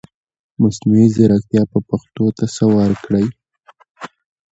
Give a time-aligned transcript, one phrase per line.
[0.61, 3.25] مصنوعي ځرکتيا به پښتو ته سه ورکړٸ